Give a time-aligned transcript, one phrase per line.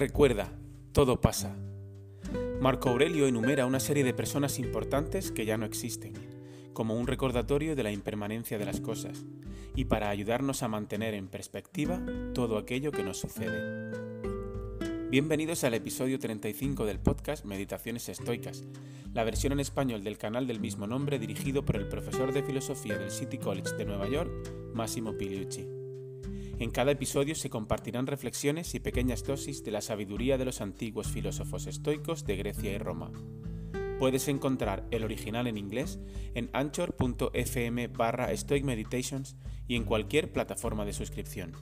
[0.00, 0.50] Recuerda,
[0.92, 1.54] todo pasa.
[2.58, 6.14] Marco Aurelio enumera una serie de personas importantes que ya no existen,
[6.72, 9.26] como un recordatorio de la impermanencia de las cosas,
[9.74, 12.00] y para ayudarnos a mantener en perspectiva
[12.32, 13.90] todo aquello que nos sucede.
[15.10, 18.64] Bienvenidos al episodio 35 del podcast Meditaciones Estoicas,
[19.12, 22.96] la versión en español del canal del mismo nombre dirigido por el profesor de filosofía
[22.96, 24.32] del City College de Nueva York,
[24.72, 25.79] Massimo Piliucci.
[26.60, 31.08] En cada episodio se compartirán reflexiones y pequeñas dosis de la sabiduría de los antiguos
[31.08, 33.10] filósofos estoicos de Grecia y Roma.
[33.98, 35.98] Puedes encontrar el original en inglés
[36.34, 38.28] en anchor.fm barra
[38.62, 39.36] Meditations
[39.68, 41.52] y en cualquier plataforma de suscripción.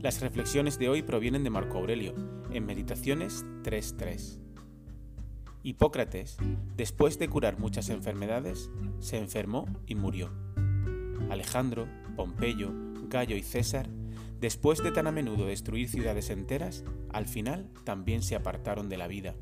[0.00, 2.16] Las reflexiones de hoy provienen de Marco Aurelio,
[2.52, 4.40] en Meditaciones 3.3.
[5.62, 6.36] Hipócrates,
[6.76, 10.32] después de curar muchas enfermedades, se enfermó y murió.
[11.30, 11.86] Alejandro,
[12.16, 13.90] Pompeyo, Gallo y César,
[14.40, 19.06] después de tan a menudo destruir ciudades enteras, al final también se apartaron de la
[19.06, 19.34] vida.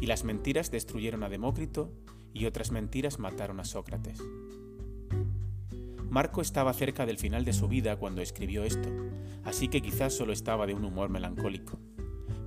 [0.00, 1.92] Y las mentiras destruyeron a Demócrito
[2.32, 4.18] y otras mentiras mataron a Sócrates.
[6.08, 8.88] Marco estaba cerca del final de su vida cuando escribió esto,
[9.44, 11.78] así que quizás solo estaba de un humor melancólico.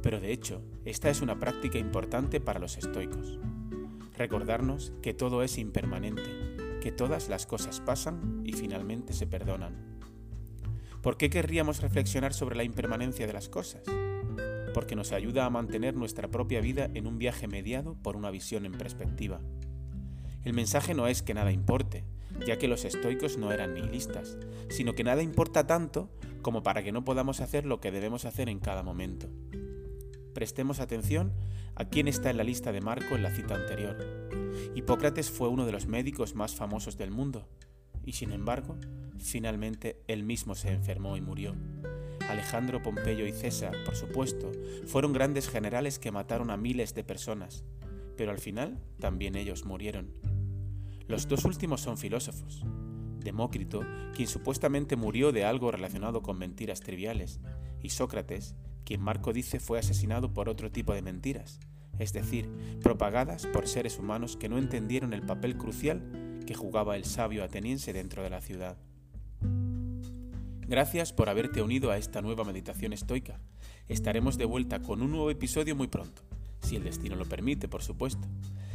[0.02, 3.40] Pero de hecho, esta es una práctica importante para los estoicos.
[4.18, 9.97] Recordarnos que todo es impermanente, que todas las cosas pasan y finalmente se perdonan.
[11.08, 13.81] ¿Por qué querríamos reflexionar sobre la impermanencia de las cosas?
[14.73, 18.66] Porque nos ayuda a mantener nuestra propia vida en un viaje mediado por una visión
[18.66, 19.39] en perspectiva.
[20.44, 22.03] El mensaje no es que nada importe,
[22.45, 26.91] ya que los estoicos no eran nihilistas, sino que nada importa tanto como para que
[26.91, 29.30] no podamos hacer lo que debemos hacer en cada momento.
[30.33, 31.31] Prestemos atención
[31.75, 33.95] a quién está en la lista de Marco en la cita anterior.
[34.75, 37.47] Hipócrates fue uno de los médicos más famosos del mundo,
[38.03, 38.75] y sin embargo,
[39.20, 41.56] finalmente él mismo se enfermó y murió.
[42.30, 44.52] Alejandro, Pompeyo y César, por supuesto,
[44.86, 47.64] fueron grandes generales que mataron a miles de personas,
[48.17, 50.11] pero al final también ellos murieron.
[51.08, 52.64] Los dos últimos son filósofos.
[53.20, 57.39] Demócrito, quien supuestamente murió de algo relacionado con mentiras triviales,
[57.82, 61.60] y Sócrates, quien Marco dice fue asesinado por otro tipo de mentiras,
[62.00, 62.50] es decir,
[62.82, 66.02] propagadas por seres humanos que no entendieron el papel crucial
[66.45, 68.77] que jugaba el sabio ateniense dentro de la ciudad.
[70.67, 73.39] Gracias por haberte unido a esta nueva meditación estoica.
[73.88, 76.23] Estaremos de vuelta con un nuevo episodio muy pronto,
[76.60, 78.28] si el destino lo permite, por supuesto.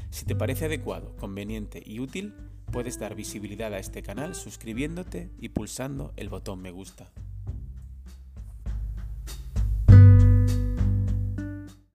[0.08, 2.32] Si te parece adecuado, conveniente y útil,
[2.70, 7.12] puedes dar visibilidad a este canal suscribiéndote y pulsando el botón me gusta.